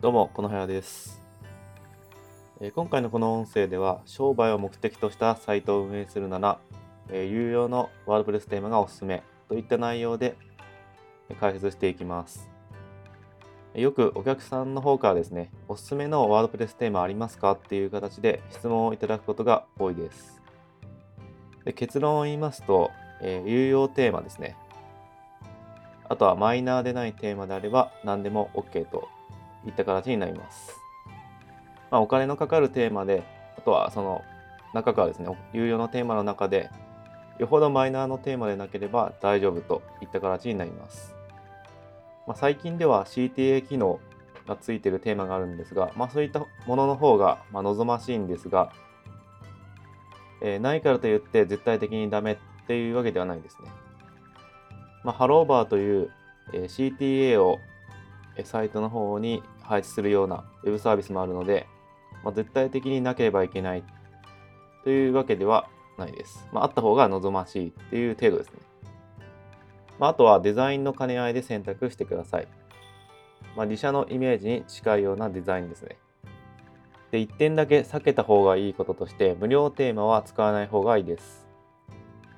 [0.00, 1.20] どうも、このはやです。
[2.60, 6.60] えー今回のこの音声では、商売を目的としたサイトを運営するなら、
[7.08, 10.36] えー有用のワードプレステーマがおすすめといった内容で
[11.40, 12.48] 解説していきます。
[13.74, 20.40] よくお客さんの方からですね、おすすめのワードプレステーマありますかっていう形で質問をいただくことが多いです。
[21.64, 24.56] で結論を言いますと、えー有用テーマですね。
[26.08, 29.08] あとはマイナーでないテーマであれば何でも OK と
[29.66, 30.80] いった形になります。
[31.90, 33.22] まあ、お金のかかるテーマで、
[33.56, 34.24] あとはその
[34.74, 36.70] 中からですね、有用なテーマの中で、
[37.38, 41.14] よほどマイナーのテーマでなければ大丈夫といった形になります。
[42.26, 44.00] まあ、最近では CTA 機能
[44.46, 48.72] がついてるテーマがあるんですが、まあ、そういったものの方がま望ましいんですが、
[50.42, 53.70] えー、ないからといって絶対的にダメっていうわけではないですね。
[55.04, 56.10] まあ、ハローバーという、
[56.52, 57.60] えー、CTA を
[58.44, 61.66] サイトの方に配置するようなウェブサービスもあるので、
[62.24, 63.84] まあ、絶対的になければいけない
[64.84, 65.68] というわけでは
[65.98, 66.46] ないです。
[66.52, 68.58] まあ、あった方が望ましいっていう程度ですね。
[69.98, 72.48] まあ、あとはデザインの兼ね合いで選択してください。
[73.56, 75.98] まあ、自社のイメージに近いようなデザインですね。
[77.10, 81.46] で、1点だけ避けた方がいいこととして、無料テーマは使わない方がいいです。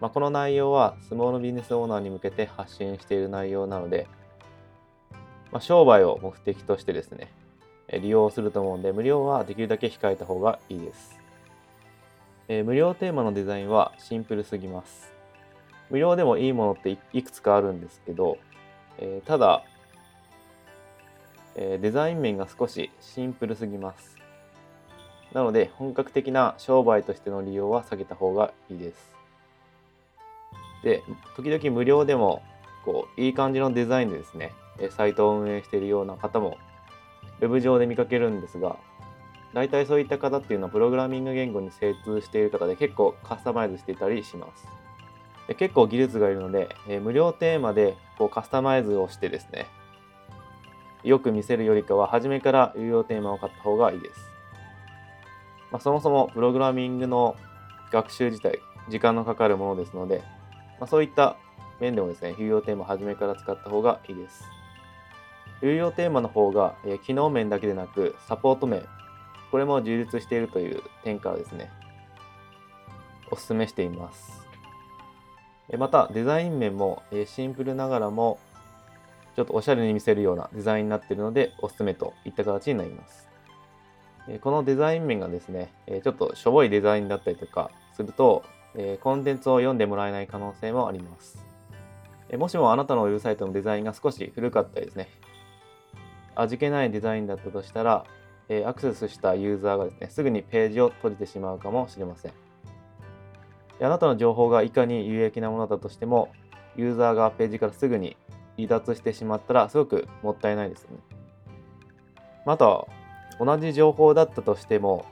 [0.00, 4.08] まあ、この内容はスモールビジネスオーナーに向けて発信している内容なので、
[5.52, 7.32] まあ、商売を目的としてですね、
[7.92, 11.20] 利用すると思うんで、無料はできるだけ控えた方がいいです。
[12.48, 15.12] えー、無料テーマのデザインはシンプルすぎます。
[15.90, 18.38] 無料でもいいものっていくつかあるんですけど、
[18.98, 19.64] えー、ただ、
[21.54, 24.16] えー、デザイン面が少しシンプルすぎます。
[25.32, 29.12] なので、本格的な商売としての利用は避けた方がいいです。
[30.82, 31.02] で、
[31.36, 32.42] 時々無料でも、
[32.84, 34.52] こう、いい感じのデザインでですね、
[34.90, 36.58] サイトを運営しているような方も、
[37.40, 38.76] ウェブ上で見かけるんですが、
[39.52, 44.68] 大体そういった方っていうのはプログラミング言語に精通している方で結構カスタマイズしていたりします。
[45.48, 49.66] で結構技術がいるので、え、無料テーマでこうカスタマイズをしてですね、
[51.04, 54.20] よく見せるよりかは初めから有料テーマを買った方がいいです。
[55.70, 57.36] まあ、そもそもプログラミングの
[57.92, 60.22] 学習自体、時間のかかるものですので、
[60.80, 61.36] まあ、そういった
[61.80, 64.55] 面でもですね、有用テーマ初めから使った方がいいです。
[65.62, 68.84] 有用テーマの方が、え、機能面だけでなく、サポート面、
[69.50, 71.70] これも充実しているという点からですね、
[73.30, 74.46] お勧めしています。
[75.78, 78.38] また、デザイン面も、え、シンプルながらも、
[79.34, 83.26] ちょっとおしゃれに見せるようなデザインになっているので、おすすめといった形になります。
[84.28, 88.44] えこのデザイン面がですね、えちょっとしょぼいデザインだったりとかすると、
[88.74, 91.44] えコンテンツを読んでもらえない可能性もあります。
[92.32, 95.08] もしもあなたのウェブサイトのデザインが少し古かったりですね、
[96.36, 98.04] 味気ないデザインだったとしたら、
[98.48, 102.32] えアクセスしたユーザーがですね、すぐにページを閉じてしまうかもしれません。
[103.80, 106.30] あなたの情報がいかに有益なものだとしても、
[106.76, 108.16] ユーザーがページからすぐに
[108.56, 110.98] 離脱してしまったらすごくもったいないですよね。
[112.44, 112.86] また、
[113.38, 115.04] 同じ情報だったとしても、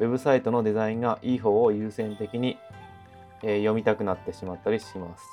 [0.00, 2.58] ウェブサイトのデザインがいい方を優先的に、
[3.42, 5.24] え読みたくなってしまったりします。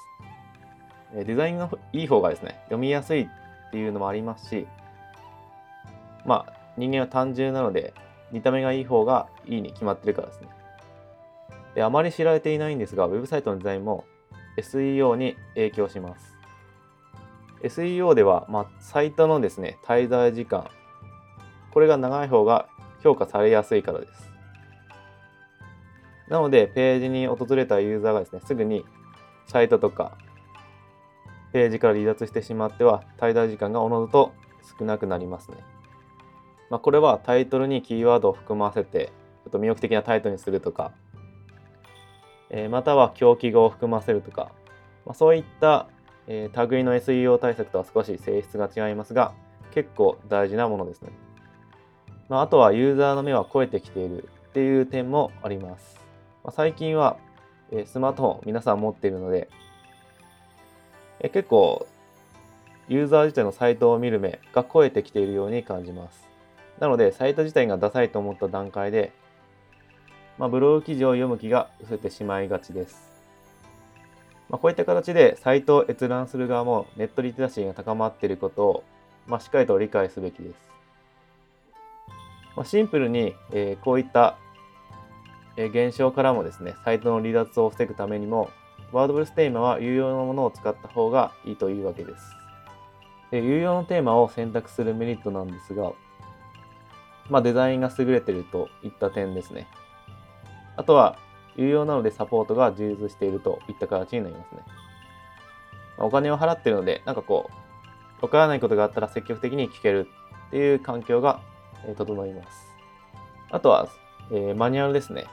[1.14, 3.28] デザインがいい方がですね、読みやすいっ
[3.72, 4.68] ていうのもありますし、
[6.26, 7.94] まあ、人間は単純なので、
[8.32, 10.50] 見た目がいい方がいいに決まってるからですね。
[11.76, 14.06] で、あまり知られていないんですが、ウェブサイトのデザインも
[14.58, 16.36] SEO に影響します。
[17.64, 20.70] SEO では、まあ、サイトのですね、滞在時間、
[21.72, 22.68] これが長い方が
[23.04, 24.32] 評価されやすいからです。
[26.28, 28.86] なので、ページに訪れたユーザーがですね、すぐに
[29.48, 30.18] サイトとか
[31.52, 34.34] ページから離脱してしまっては滞在時間がおのずと
[34.80, 35.58] 少なくなりますね。
[36.72, 39.12] まあ、これはタイトルにキーワードを含ませて
[39.44, 40.94] ちょっと魅力的なタイトルにするとか、
[42.50, 44.54] えー、または狂気語を含ませるとか、
[45.06, 45.90] まあ、そういった、
[46.28, 49.34] えー、類の SEO 対策とは少し性質が違いますが
[49.72, 51.12] 結構大事なものですね。
[52.30, 56.00] まあ、あとはユーザーの目は超えてきているっていう点もあります。
[56.42, 57.18] まあ、最近は、
[57.72, 59.50] えー、スマートフォン皆さん持っているので
[61.20, 61.86] え結構
[62.88, 66.31] ユーザー自体のサイトを見る目が超えてきているように感じます。
[66.82, 69.14] なので、サイト自体がダサいと思った段階で、
[70.40, 73.12] まあ、ブログ記事を読む気が失せてしまいがちです。
[74.50, 78.84] まあ、こういった形でサイトを閲覧する側もネットリテラシーが高まっていることを、
[79.28, 80.56] まあ、しっかりと理解すべきです。
[82.56, 84.40] まあ、シンプルに、えー、こういった、
[85.58, 88.50] えー、現象からもですね、サイトの離脱を防ぐためにも、
[88.92, 92.24] ワードプレステーマは有用なものを使った方がいいというわけです。
[93.30, 95.94] で有用のテーマを選択するメリットなんですが、
[97.30, 99.68] まあ、デザインが優れているといった点ですね。
[100.76, 101.18] あとは、
[101.56, 104.62] 有用なのでサポートが充実しているといった形になりますね。
[105.98, 107.50] お金を払ってるので、なんかこ
[108.22, 110.08] う、わからないことがあったら積極的に聞ける
[110.48, 111.42] っていう環境が、
[111.86, 112.68] え整います。
[113.50, 113.90] あとは、
[114.32, 115.26] えー、マニュアルですね。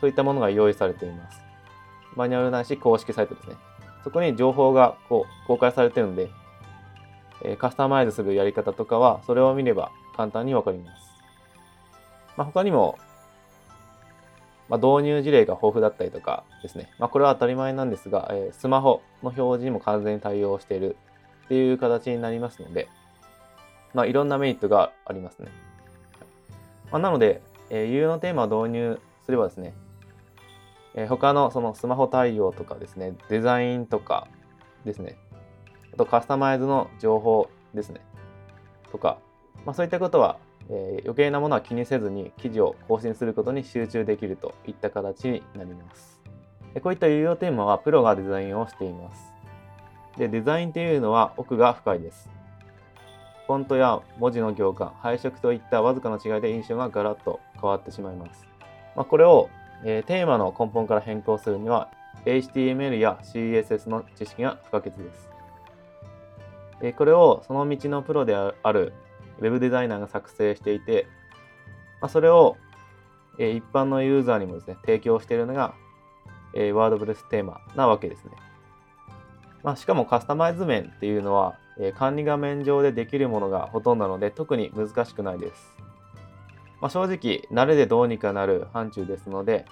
[0.00, 1.40] そういったものが用意されています。
[2.14, 3.56] マニュアルないし公式サイトですね。
[4.04, 6.30] そこに情報がこう公開されてるので、
[7.42, 11.14] えー、カスタマイズするやり方とかは、それを見れば簡単にわかります。
[12.36, 12.98] まあ、他にも、
[14.68, 16.90] まあ、導入事例が豊富だったりとかですね。
[16.98, 20.98] まあ、これは当たり前なんですが、えー、スマホの表示にも完全に対応している
[21.46, 22.88] っていう形になりますので、
[23.94, 25.48] まあ、いろんなメリットがありますね。
[26.92, 27.40] まあ、なので、
[27.70, 29.72] えー、有用のテーマを導入すればですね、
[30.96, 34.28] えー、他のそのスマホ対応とかですね、デザインとか
[34.84, 35.16] ですね、
[35.94, 38.02] あとカスタマイズの情報ですね、
[38.92, 39.18] とか、
[39.64, 40.38] まあ、そういったことは
[40.72, 46.20] えー、余計なものは気にせずに記事を更新することに集中できるといった形になります。
[46.74, 49.32] でこういった有用テーマはプロがデザインをしています。
[50.16, 52.30] でデザインというのは奥が深いです。
[53.48, 58.46] フォントや文字の行間、配色といったわずかな違いで印象がガラッと変わってしまいます。
[58.94, 59.50] まあ、これを、
[59.84, 61.90] えー、テーマの根本から変更するには
[62.26, 65.30] HTML や CSS の知識が不可欠です。
[66.80, 68.92] でこれをその道のプロである
[69.40, 71.06] ウェブデザイナーが作成していて、
[72.00, 72.56] まあ、それを、
[73.38, 75.74] えー、一般のユーザーにもですね、提供しているのが、
[76.54, 78.32] えー、ワードプレステーマなわけですね。
[79.62, 85.74] まあ、しかもカスタマイズ面っていうのは、えー、管理画面上でできるものがほとんどなので特に難しくないです。
[86.80, 89.66] まあ、正直、慣れでどうにかなる範疇ですので、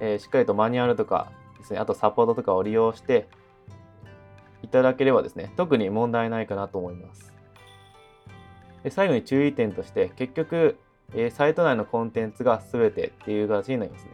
[0.00, 3.28] えー、しっかりとマニュアルとかですね、あとサポートとかを利用して
[4.62, 7.31] いただければですね、特に問題ないかなと思います。
[8.82, 10.78] で最後に注意点として結局、
[11.14, 14.10] え、サイト内のコンテンツが全てっていう形になりますね。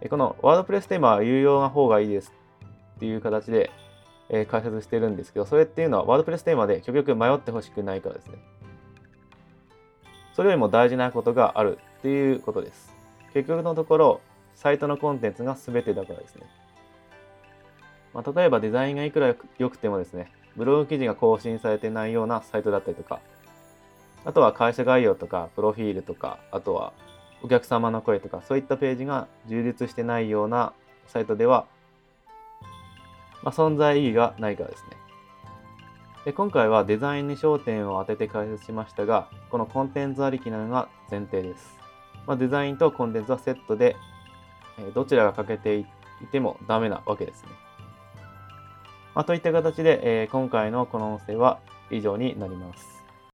[0.00, 2.32] えこのワードプレステーマは有用な方がいいです
[2.96, 3.70] っていう形で、
[4.28, 8.38] え、解説してるんですけど、それっていうのはワードプレステーマで極力迷ってほしくないからですね。
[10.34, 12.94] それよりも大事なことがあるっていうことです。
[13.32, 14.20] 結局のところ、
[14.54, 16.46] サイトのコンテンツが全てだからですね。
[18.12, 23.20] まあ、例えばデザインがいくら良くてもですね、ブログ記事が更新されてないようなサイトだったりとか、
[24.24, 26.92] あとは会社概要とか、プロフィールとか、あとは
[27.42, 30.72] お客様の声とか、そういったページが充実してないような
[31.06, 31.66] サイトでは、
[33.42, 34.96] まあ、存在意義がないからですね。
[36.24, 41.78] で今回はデザインに焦点を当てて解説しましたが、このコンテンツありきなのが前提です。
[42.26, 43.96] まあ、デザインとコンテンツはセットで、
[44.94, 45.86] どちらが欠けてい
[46.32, 47.50] てもダメなわけですね。
[49.14, 51.60] まあ、といった形で、えー、今回のこの音声は
[51.90, 52.93] 以上になります。